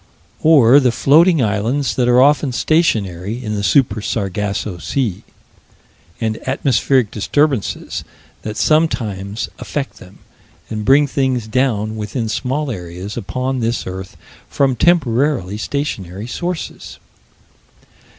Or 0.41 0.79
the 0.79 0.91
floating 0.91 1.43
islands 1.43 1.93
that 1.95 2.07
are 2.07 2.19
often 2.23 2.51
stationary 2.53 3.45
in 3.45 3.53
the 3.53 3.61
Super 3.61 4.01
Sargasso 4.01 4.79
Sea; 4.79 5.21
and 6.19 6.39
atmospheric 6.47 7.11
disturbances 7.11 8.03
that 8.41 8.57
sometimes 8.57 9.47
affect 9.59 9.97
them, 9.99 10.17
and 10.71 10.83
bring 10.85 11.05
things 11.05 11.45
down 11.47 11.95
within 11.97 12.29
small 12.29 12.71
areas, 12.71 13.15
upon 13.15 13.59
this 13.59 13.85
earth, 13.85 14.17
from 14.49 14.75
temporarily 14.75 15.59
stationary 15.59 16.25
sources. 16.25 16.97